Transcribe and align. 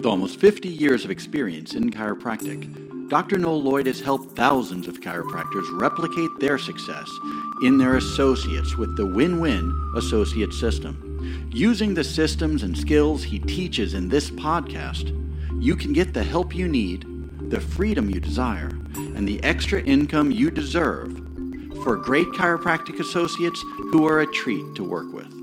With 0.00 0.06
almost 0.06 0.40
50 0.40 0.66
years 0.66 1.04
of 1.04 1.10
experience 1.10 1.74
in 1.74 1.90
chiropractic, 1.90 3.10
Dr. 3.10 3.36
Noel 3.36 3.62
Lloyd 3.62 3.86
has 3.86 4.00
helped 4.00 4.34
thousands 4.34 4.88
of 4.88 5.02
chiropractors 5.02 5.66
replicate 5.78 6.30
their 6.40 6.56
success 6.56 7.06
in 7.62 7.76
their 7.76 7.96
associates 7.96 8.78
with 8.78 8.96
the 8.96 9.04
Win 9.04 9.40
Win 9.40 9.92
Associate 9.96 10.50
System. 10.54 11.50
Using 11.52 11.92
the 11.92 12.02
systems 12.02 12.62
and 12.62 12.78
skills 12.78 13.22
he 13.22 13.40
teaches 13.40 13.92
in 13.92 14.08
this 14.08 14.30
podcast, 14.30 15.12
you 15.62 15.76
can 15.76 15.92
get 15.92 16.14
the 16.14 16.24
help 16.24 16.54
you 16.54 16.66
need, 16.66 17.04
the 17.50 17.60
freedom 17.60 18.08
you 18.08 18.20
desire, 18.20 18.70
and 18.94 19.28
the 19.28 19.44
extra 19.44 19.82
income 19.82 20.30
you 20.30 20.50
deserve 20.50 21.14
for 21.84 21.96
great 21.96 22.28
chiropractic 22.28 23.00
associates 23.00 23.60
who 23.92 24.08
are 24.08 24.20
a 24.20 24.32
treat 24.32 24.74
to 24.76 24.82
work 24.82 25.12
with. 25.12 25.39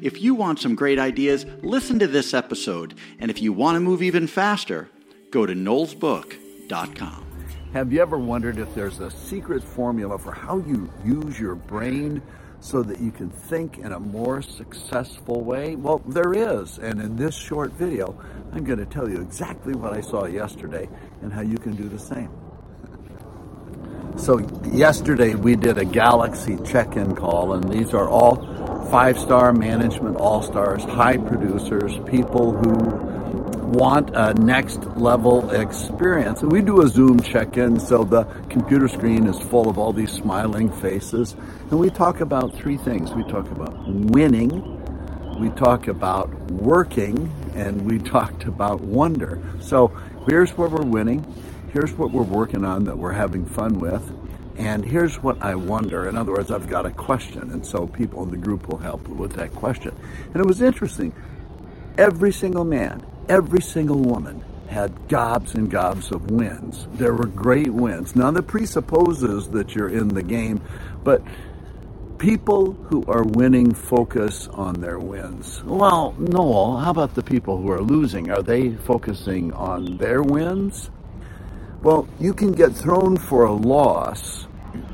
If 0.00 0.20
you 0.20 0.34
want 0.34 0.60
some 0.60 0.74
great 0.74 0.98
ideas, 0.98 1.46
listen 1.62 1.98
to 2.00 2.06
this 2.06 2.34
episode. 2.34 2.94
And 3.18 3.30
if 3.30 3.40
you 3.40 3.52
want 3.52 3.76
to 3.76 3.80
move 3.80 4.02
even 4.02 4.26
faster, 4.26 4.88
go 5.30 5.46
to 5.46 5.54
noelsbook.com. 5.54 7.26
Have 7.72 7.92
you 7.92 8.00
ever 8.00 8.18
wondered 8.18 8.58
if 8.58 8.74
there's 8.74 9.00
a 9.00 9.10
secret 9.10 9.62
formula 9.62 10.18
for 10.18 10.32
how 10.32 10.58
you 10.58 10.90
use 11.04 11.38
your 11.38 11.54
brain 11.54 12.22
so 12.60 12.82
that 12.82 13.00
you 13.00 13.10
can 13.10 13.28
think 13.28 13.78
in 13.78 13.92
a 13.92 14.00
more 14.00 14.40
successful 14.40 15.42
way? 15.42 15.76
Well, 15.76 15.98
there 16.06 16.32
is. 16.32 16.78
And 16.78 17.00
in 17.00 17.16
this 17.16 17.34
short 17.34 17.72
video, 17.72 18.18
I'm 18.52 18.64
going 18.64 18.78
to 18.78 18.86
tell 18.86 19.08
you 19.08 19.20
exactly 19.20 19.74
what 19.74 19.92
I 19.92 20.00
saw 20.00 20.26
yesterday 20.26 20.88
and 21.22 21.32
how 21.32 21.42
you 21.42 21.58
can 21.58 21.74
do 21.74 21.88
the 21.88 21.98
same. 21.98 22.30
So, 24.16 24.38
yesterday 24.72 25.34
we 25.34 25.56
did 25.56 25.76
a 25.76 25.84
Galaxy 25.84 26.56
check 26.64 26.96
in 26.96 27.14
call, 27.14 27.52
and 27.52 27.70
these 27.70 27.92
are 27.92 28.08
all 28.08 28.55
five 28.90 29.18
star 29.18 29.52
management 29.52 30.16
all 30.16 30.42
stars, 30.42 30.82
high 30.84 31.16
producers, 31.16 31.98
people 32.06 32.52
who 32.52 32.72
want 33.66 34.10
a 34.14 34.32
next 34.34 34.84
level 34.96 35.50
experience. 35.50 36.42
And 36.42 36.52
we 36.52 36.62
do 36.62 36.82
a 36.82 36.88
Zoom 36.88 37.20
check 37.20 37.56
in, 37.56 37.80
so 37.80 38.04
the 38.04 38.24
computer 38.48 38.88
screen 38.88 39.26
is 39.26 39.38
full 39.38 39.68
of 39.68 39.76
all 39.78 39.92
these 39.92 40.12
smiling 40.12 40.70
faces. 40.70 41.34
And 41.70 41.80
we 41.80 41.90
talk 41.90 42.20
about 42.20 42.54
three 42.54 42.76
things 42.76 43.12
we 43.12 43.24
talk 43.24 43.50
about 43.50 43.76
winning, 43.88 44.72
we 45.38 45.50
talk 45.50 45.88
about 45.88 46.30
working, 46.50 47.30
and 47.54 47.82
we 47.90 47.98
talked 48.10 48.44
about 48.44 48.80
wonder. 48.80 49.42
So 49.60 49.88
here's 50.28 50.56
where 50.56 50.68
we're 50.68 50.84
winning. 50.84 51.24
Here's 51.72 51.92
what 51.92 52.12
we're 52.12 52.22
working 52.22 52.64
on 52.64 52.84
that 52.84 52.96
we're 52.96 53.12
having 53.12 53.44
fun 53.44 53.80
with. 53.80 54.25
And 54.58 54.84
here's 54.84 55.22
what 55.22 55.42
I 55.42 55.54
wonder. 55.54 56.08
In 56.08 56.16
other 56.16 56.32
words, 56.32 56.50
I've 56.50 56.68
got 56.68 56.86
a 56.86 56.90
question, 56.90 57.50
and 57.50 57.64
so 57.64 57.86
people 57.86 58.22
in 58.22 58.30
the 58.30 58.36
group 58.36 58.68
will 58.68 58.78
help 58.78 59.06
with 59.08 59.32
that 59.34 59.54
question. 59.54 59.94
And 60.32 60.36
it 60.36 60.46
was 60.46 60.62
interesting. 60.62 61.12
Every 61.98 62.32
single 62.32 62.64
man, 62.64 63.04
every 63.28 63.60
single 63.60 63.98
woman 63.98 64.42
had 64.68 65.08
gobs 65.08 65.54
and 65.54 65.70
gobs 65.70 66.10
of 66.10 66.30
wins. 66.30 66.88
There 66.94 67.14
were 67.14 67.26
great 67.26 67.70
wins. 67.70 68.16
Now, 68.16 68.30
that 68.30 68.46
presupposes 68.46 69.48
that 69.50 69.74
you're 69.74 69.88
in 69.88 70.08
the 70.08 70.22
game, 70.22 70.60
but 71.04 71.22
people 72.18 72.72
who 72.72 73.04
are 73.06 73.24
winning 73.24 73.74
focus 73.74 74.48
on 74.48 74.80
their 74.80 74.98
wins. 74.98 75.62
Well, 75.64 76.14
Noel, 76.18 76.78
how 76.78 76.90
about 76.90 77.14
the 77.14 77.22
people 77.22 77.60
who 77.60 77.70
are 77.70 77.82
losing? 77.82 78.30
Are 78.30 78.42
they 78.42 78.70
focusing 78.70 79.52
on 79.52 79.98
their 79.98 80.22
wins? 80.22 80.90
Well, 81.82 82.08
you 82.18 82.32
can 82.34 82.52
get 82.52 82.72
thrown 82.72 83.16
for 83.16 83.44
a 83.44 83.52
loss. 83.52 84.46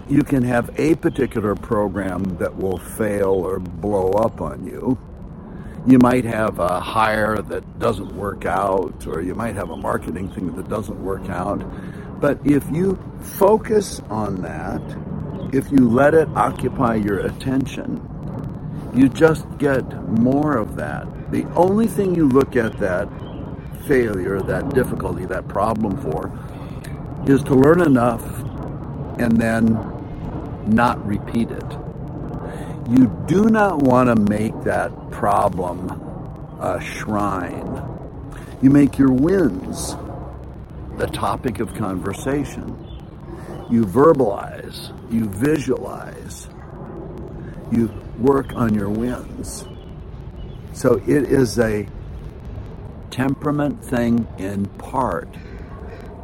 You 0.09 0.23
can 0.23 0.43
have 0.43 0.71
a 0.79 0.95
particular 0.97 1.55
program 1.55 2.37
that 2.37 2.57
will 2.57 2.79
fail 2.79 3.31
or 3.31 3.61
blow 3.61 4.11
up 4.11 4.41
on 4.41 4.67
you. 4.67 4.99
You 5.87 5.99
might 5.99 6.25
have 6.25 6.59
a 6.59 6.81
hire 6.81 7.39
that 7.39 7.79
doesn't 7.79 8.15
work 8.15 8.45
out, 8.45 9.07
or 9.07 9.23
you 9.23 9.35
might 9.35 9.55
have 9.55 9.71
a 9.71 9.77
marketing 9.77 10.31
thing 10.33 10.55
that 10.57 10.69
doesn't 10.69 11.03
work 11.03 11.29
out. 11.29 11.63
But 12.21 12.39
if 12.45 12.69
you 12.71 12.99
focus 13.21 14.01
on 14.11 14.42
that, 14.42 14.83
if 15.55 15.71
you 15.73 15.89
let 15.89 16.15
it 16.15 16.29
occupy 16.37 16.97
your 16.97 17.21
attention, 17.21 18.01
you 18.95 19.09
just 19.09 19.47
get 19.59 19.83
more 20.09 20.57
of 20.57 20.77
that. 20.77 21.07
The 21.33 21.45
only 21.55 21.87
thing 21.87 22.15
you 22.15 22.29
look 22.29 22.55
at 22.57 22.79
that 22.79 23.09
failure, 23.87 24.41
that 24.42 24.75
difficulty, 24.75 25.25
that 25.27 25.48
problem 25.48 25.97
for 25.97 26.31
is 27.27 27.43
to 27.45 27.55
learn 27.55 27.81
enough 27.81 28.25
and 29.19 29.41
then 29.41 29.75
not 30.67 31.05
repeat 31.07 31.51
it. 31.51 31.73
You 32.89 33.25
do 33.27 33.45
not 33.45 33.79
want 33.79 34.09
to 34.09 34.17
make 34.17 34.65
that 34.65 34.93
problem 35.11 35.91
a 36.61 36.81
shrine. 36.81 37.83
You 38.61 38.71
make 38.71 38.99
your 38.99 39.13
wins 39.13 39.95
the 40.99 41.07
topic 41.07 41.61
of 41.61 41.75
conversation. 41.75 42.77
You 43.71 43.85
verbalize, 43.85 44.93
you 45.13 45.29
visualize, 45.29 46.49
you 47.71 47.89
work 48.19 48.53
on 48.55 48.75
your 48.75 48.91
wins. 48.91 49.65
So 50.73 51.01
it 51.07 51.25
is 51.31 51.59
a 51.59 51.87
temperament 53.11 53.85
thing 53.85 54.27
in 54.39 54.67
part 54.67 55.29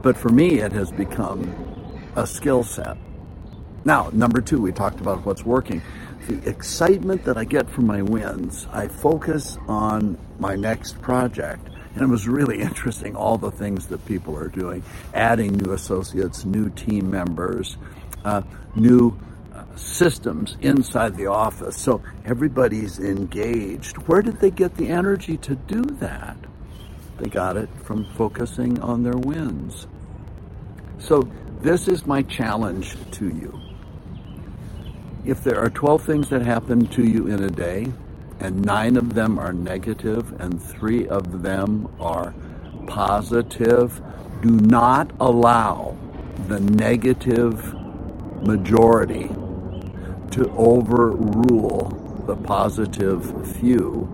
but 0.03 0.17
for 0.17 0.29
me, 0.29 0.61
it 0.61 0.73
has 0.73 0.91
become 0.91 1.43
a 2.17 2.27
skill 2.27 2.63
set. 2.63 2.97
Now, 3.85 4.11
number 4.13 4.41
two, 4.41 4.61
we 4.61 4.73
talked 4.73 5.01
about 5.01 5.25
what's 5.25 5.45
working. 5.45 5.83
The 6.27 6.49
excitement 6.49 7.25
that 7.25 7.39
I 7.39 7.45
get 7.45 7.71
from 7.71 7.87
my 7.87 8.03
wins, 8.03 8.67
I 8.73 8.89
focus 8.89 9.57
on 9.67 10.19
my 10.39 10.57
next 10.57 11.01
project. 11.01 11.69
And 11.95 12.03
it 12.03 12.07
was 12.07 12.29
really 12.29 12.61
interesting 12.61 13.17
all 13.17 13.39
the 13.39 13.51
things 13.51 13.87
that 13.87 14.05
people 14.05 14.37
are 14.37 14.49
doing 14.49 14.83
adding 15.15 15.57
new 15.57 15.73
associates, 15.73 16.45
new 16.45 16.69
team 16.71 17.11
members, 17.11 17.77
uh, 18.25 18.43
new 18.75 19.19
uh, 19.55 19.65
systems 19.77 20.57
inside 20.61 21.17
the 21.17 21.27
office. 21.27 21.77
So 21.77 22.03
everybody's 22.25 22.99
engaged. 22.99 23.97
Where 24.09 24.23
did 24.23 24.41
they 24.41 24.51
get 24.51 24.77
the 24.77 24.89
energy 24.89 25.37
to 25.39 25.55
do 25.55 25.83
that? 25.83 26.37
They 27.19 27.29
got 27.29 27.56
it 27.56 27.69
from 27.84 28.05
focusing 28.15 28.81
on 28.81 29.03
their 29.03 29.17
wins. 29.17 29.87
So, 30.99 31.29
this 31.61 31.89
is 31.89 32.06
my 32.06 32.23
challenge 32.23 32.97
to 33.12 33.29
you. 33.29 33.61
If 35.25 35.43
there 35.43 35.59
are 35.59 35.71
12 35.71 36.03
things 36.03 36.29
that 36.31 36.43
happen 36.43 36.87
to 36.87 37.05
you 37.05 37.27
in 37.27 37.43
a 37.43 37.51
day, 37.51 37.93
and 38.41 38.65
nine 38.65 38.97
of 38.97 39.15
them 39.15 39.39
are 39.39 39.53
negative 39.53 40.41
and 40.41 40.62
three 40.62 41.09
of 41.09 41.43
them 41.43 41.93
are 41.99 42.33
positive, 42.87 44.00
do 44.43 44.50
not 44.50 45.11
allow 45.21 45.97
the 46.47 46.61
negative 46.61 47.75
majority 48.43 49.29
to 50.31 50.49
overrule 50.56 52.25
the 52.27 52.37
positive 52.37 53.56
few. 53.56 54.09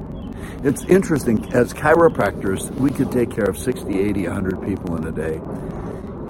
It's 0.62 0.84
interesting, 0.84 1.52
as 1.52 1.72
chiropractors, 1.74 2.70
we 2.76 2.90
could 2.90 3.12
take 3.12 3.30
care 3.30 3.44
of 3.44 3.58
60, 3.58 3.98
80, 3.98 4.24
100 4.24 4.62
people 4.62 4.96
in 4.96 5.06
a 5.06 5.12
day. 5.12 5.40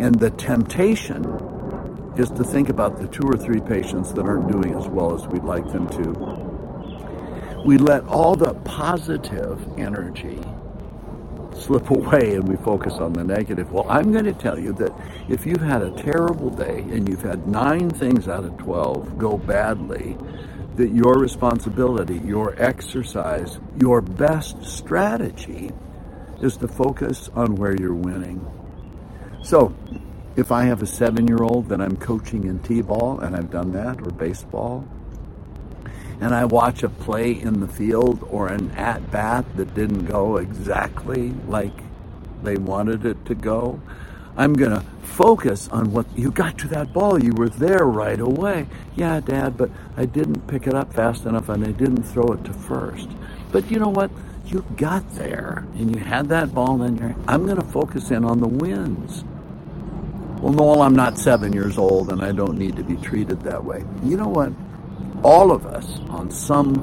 And 0.01 0.15
the 0.19 0.31
temptation 0.31 1.25
is 2.17 2.31
to 2.31 2.45
think 2.45 2.69
about 2.69 2.99
the 3.01 3.09
two 3.09 3.23
or 3.25 3.37
three 3.37 3.61
patients 3.61 4.13
that 4.15 4.25
aren't 4.25 4.51
doing 4.51 4.75
as 4.75 4.87
well 4.89 5.15
as 5.15 5.27
we'd 5.29 5.45
like 5.45 5.67
them 5.73 5.89
to. 5.89 7.63
We 7.65 7.79
let 7.79 8.05
all 8.07 8.37
the 8.37 8.55
positive 8.55 9.61
energy 9.79 10.39
slip 11.55 11.91
away 11.91 12.35
and 12.35 12.47
we 12.47 12.57
focus 12.57 12.95
on 12.95 13.13
the 13.13 13.25
negative. 13.25 13.73
Well, 13.73 13.87
I'm 13.89 14.13
going 14.13 14.25
to 14.25 14.33
tell 14.33 14.59
you 14.59 14.73
that 14.75 14.93
if 15.29 15.47
you've 15.47 15.63
had 15.63 15.83
a 15.83 15.91
terrible 15.93 16.51
day 16.51 16.81
and 16.81 17.09
you've 17.09 17.23
had 17.23 17.47
nine 17.47 17.91
things 17.91 18.29
out 18.29 18.45
of 18.45 18.57
12 18.59 19.19
go 19.19 19.39
badly, 19.39 20.17
that 20.77 20.91
your 20.91 21.15
responsibility, 21.15 22.19
your 22.25 22.61
exercise, 22.61 23.59
your 23.81 24.01
best 24.01 24.65
strategy 24.65 25.71
is 26.41 26.57
to 26.57 26.69
focus 26.69 27.31
on 27.35 27.55
where 27.57 27.77
you're 27.77 27.95
winning. 27.95 28.45
So, 29.43 29.75
if 30.37 30.51
I 30.51 30.65
have 30.65 30.83
a 30.83 30.87
seven 30.87 31.29
year 31.29 31.43
old 31.43 31.69
that 31.69 31.81
I'm 31.81 31.97
coaching 31.97 32.45
in 32.45 32.59
T 32.61 32.83
ball, 32.83 33.21
and 33.21 33.37
I've 33.37 33.51
done 33.51 33.73
that, 33.73 34.01
or 34.01 34.11
baseball, 34.11 34.89
and 36.21 36.35
I 36.35 36.45
watch 36.45 36.83
a 36.83 36.89
play 36.89 37.33
in 37.33 37.61
the 37.61 37.69
field 37.69 38.27
or 38.31 38.49
an 38.49 38.71
at 38.73 39.11
bat 39.11 39.45
that 39.57 39.75
didn't 39.75 40.07
go 40.07 40.39
exactly 40.39 41.31
like 41.47 41.73
they 42.43 42.57
wanted 42.57 43.07
it 43.07 43.25
to 43.27 43.35
go, 43.35 43.81
I'm 44.37 44.55
going 44.55 44.73
to 44.73 44.85
focus 45.03 45.69
on 45.69 45.93
what 45.93 46.07
you 46.17 46.31
got 46.31 46.59
to 46.59 46.69
that 46.69 46.93
ball. 46.93 47.23
You 47.23 47.33
were 47.35 47.49
there 47.49 47.85
right 47.85 48.19
away. 48.19 48.67
Yeah, 48.97 49.21
Dad, 49.21 49.57
but 49.57 49.71
I 49.97 50.07
didn't 50.07 50.47
pick 50.49 50.67
it 50.67 50.75
up 50.75 50.93
fast 50.93 51.25
enough 51.25 51.49
and 51.49 51.65
I 51.65 51.71
didn't 51.71 52.03
throw 52.03 52.33
it 52.33 52.45
to 52.45 52.53
first. 52.53 53.09
But 53.53 53.71
you 53.71 53.79
know 53.79 53.91
what? 53.91 54.11
You 54.47 54.65
got 54.77 55.09
there 55.15 55.65
and 55.75 55.95
you 55.95 56.03
had 56.03 56.29
that 56.31 56.53
ball 56.53 56.83
in 56.83 56.97
your. 56.97 57.15
I'm 57.29 57.47
going 57.47 57.61
to 57.61 57.67
focus 57.69 58.11
in 58.11 58.25
on 58.25 58.41
the 58.41 58.49
wins. 58.49 59.25
Well, 60.41 60.53
Noel, 60.53 60.83
I'm 60.83 60.97
not 60.97 61.17
seven 61.17 61.53
years 61.53 61.79
old 61.79 62.11
and 62.11 62.21
I 62.21 62.33
don't 62.33 62.59
need 62.59 62.77
to 62.77 62.83
be 62.85 62.97
treated 62.97 63.41
that 63.43 63.65
way. 63.65 63.85
You 64.03 64.17
know 64.17 64.29
what? 64.29 64.53
All 65.23 65.53
of 65.53 65.65
us, 65.65 66.01
on 66.11 66.31
some 66.31 66.75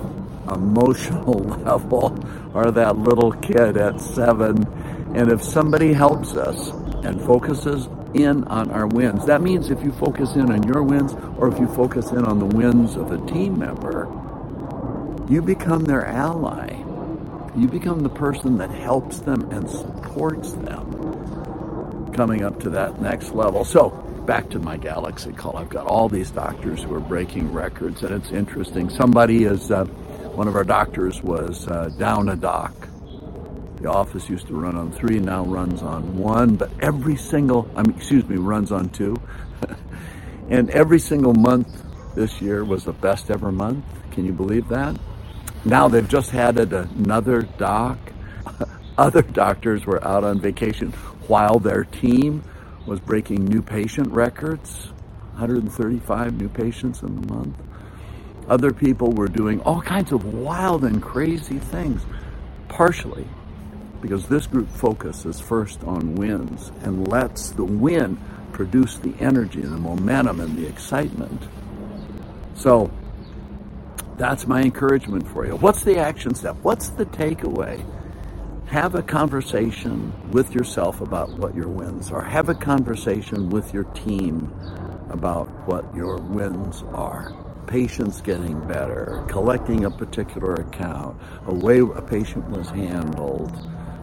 emotional 0.51 1.33
level 1.65 2.18
are 2.56 2.71
that 2.71 2.98
little 2.98 3.33
kid 3.33 3.77
at 3.77 4.00
seven. 4.00 4.65
And 5.15 5.31
if 5.31 5.44
somebody 5.44 5.94
helps 5.94 6.36
us 6.36 6.71
and 7.03 7.21
focuses 7.21 7.88
in 8.13 8.44
on 8.45 8.71
our 8.71 8.88
wins, 8.88 9.25
that 9.25 9.42
means 9.42 9.69
if 9.69 9.83
you 9.83 9.92
focus 9.94 10.36
in 10.36 10.51
on 10.51 10.63
your 10.63 10.83
wins 10.83 11.13
or 11.38 11.48
if 11.48 11.59
you 11.59 11.68
focus 11.68 12.12
in 12.12 12.25
on 12.25 12.39
the 12.39 12.45
wins 12.45 12.95
of 12.95 13.12
a 13.12 13.31
team 13.31 13.57
member, 13.59 14.07
you 15.30 15.42
become 15.42 15.86
their 15.86 16.06
ally. 16.06 16.77
You 17.56 17.68
become 17.68 18.01
the 18.01 18.09
person 18.09 18.57
that 18.57 18.69
helps 18.69 19.19
them 19.19 19.50
and 19.51 19.69
supports 19.69 20.53
them 20.53 22.12
coming 22.13 22.44
up 22.44 22.59
to 22.62 22.69
that 22.71 23.01
next 23.01 23.31
level. 23.33 23.65
So, 23.65 23.89
back 24.25 24.50
to 24.51 24.59
my 24.59 24.77
galaxy 24.77 25.33
call. 25.33 25.57
I've 25.57 25.69
got 25.69 25.88
all 25.88 26.09
these 26.09 26.31
doctors 26.31 26.83
who 26.83 26.94
are 26.95 27.00
breaking 27.00 27.51
records, 27.53 28.03
and 28.03 28.13
it's 28.13 28.31
interesting. 28.31 28.89
Somebody 28.89 29.45
is, 29.45 29.71
uh, 29.71 29.86
one 30.36 30.48
of 30.48 30.56
our 30.56 30.63
doctors 30.63 31.21
was 31.24 31.68
uh, 31.68 31.89
down 31.98 32.30
a 32.30 32.36
doc. 32.36 32.74
The 33.81 33.89
office 33.89 34.29
used 34.29 34.45
to 34.47 34.53
run 34.53 34.75
on 34.75 34.91
three, 34.91 35.17
now 35.17 35.43
runs 35.43 35.81
on 35.81 36.15
one, 36.15 36.55
but 36.55 36.69
every 36.81 37.15
single, 37.15 37.67
I 37.75 37.81
mean, 37.81 37.97
excuse 37.97 38.27
me, 38.29 38.37
runs 38.37 38.71
on 38.71 38.89
two. 38.89 39.15
and 40.49 40.69
every 40.69 40.99
single 40.99 41.33
month 41.33 41.83
this 42.13 42.39
year 42.43 42.63
was 42.63 42.83
the 42.83 42.93
best 42.93 43.31
ever 43.31 43.51
month. 43.51 43.83
Can 44.11 44.23
you 44.23 44.33
believe 44.33 44.67
that? 44.67 44.99
Now 45.65 45.87
they've 45.87 46.07
just 46.07 46.31
added 46.35 46.71
another 46.73 47.41
doc. 47.41 47.97
Other 48.99 49.23
doctors 49.23 49.83
were 49.83 50.05
out 50.07 50.23
on 50.23 50.39
vacation 50.39 50.91
while 51.25 51.57
their 51.57 51.83
team 51.83 52.43
was 52.85 52.99
breaking 52.99 53.45
new 53.45 53.63
patient 53.63 54.09
records 54.11 54.91
135 55.31 56.39
new 56.39 56.49
patients 56.49 57.01
in 57.01 57.19
the 57.19 57.33
month. 57.33 57.57
Other 58.47 58.71
people 58.71 59.11
were 59.11 59.27
doing 59.27 59.59
all 59.61 59.81
kinds 59.81 60.11
of 60.11 60.23
wild 60.25 60.83
and 60.83 61.01
crazy 61.01 61.57
things, 61.57 62.05
partially 62.67 63.25
because 64.01 64.27
this 64.27 64.48
group 64.48 64.69
focuses 64.69 65.39
first 65.39 65.83
on 65.83 66.15
wins 66.15 66.71
and 66.83 67.07
lets 67.07 67.51
the 67.51 67.63
win 67.63 68.18
produce 68.51 68.98
the 68.98 69.13
energy 69.19 69.62
and 69.62 69.74
the 69.74 69.77
momentum 69.77 70.39
and 70.39 70.57
the 70.57 70.68
excitement. 70.68 71.42
So, 72.56 72.92
that's 74.18 74.45
my 74.45 74.62
encouragement 74.62 75.27
for 75.27 75.45
you. 75.48 75.56
What's 75.56 75.83
the 75.83 75.98
action 75.98 76.36
step? 76.36 76.56
What's 76.62 76.89
the 76.89 77.06
takeaway? 77.06 77.83
Have 78.68 78.95
a 78.95 79.01
conversation 79.01 80.13
with 80.31 80.53
yourself 80.53 81.01
about 81.01 81.30
what 81.31 81.56
your 81.56 81.68
wins 81.68 82.12
are. 82.12 82.21
Have 82.21 82.48
a 82.48 82.53
conversation 82.53 83.50
with 83.50 83.74
your 83.74 83.83
team 83.86 84.53
about 85.09 85.48
what 85.68 85.94
your 85.95 86.18
wins 86.18 86.83
are. 86.94 87.33
Patients 87.68 88.21
getting 88.21 88.59
better, 88.68 89.25
collecting 89.27 89.86
a 89.86 89.92
particular 89.92 90.53
account, 90.53 91.19
a 91.48 91.53
way 91.53 91.80
a 91.80 92.01
patient 92.01 92.50
was 92.50 92.69
handled. 92.69 93.51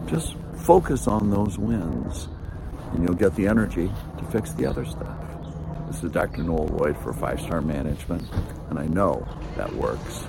Just 0.07 0.35
focus 0.63 1.07
on 1.07 1.29
those 1.29 1.57
wins 1.57 2.27
and 2.93 3.03
you'll 3.03 3.17
get 3.17 3.35
the 3.35 3.47
energy 3.47 3.91
to 4.17 4.23
fix 4.25 4.53
the 4.53 4.65
other 4.65 4.85
stuff. 4.85 5.17
This 5.87 6.03
is 6.03 6.11
Dr. 6.11 6.43
Noel 6.43 6.67
Lloyd 6.67 6.97
for 6.97 7.13
Five 7.13 7.39
Star 7.39 7.61
Management, 7.61 8.23
and 8.69 8.77
I 8.77 8.85
know 8.85 9.27
that 9.57 9.73
works. 9.73 10.23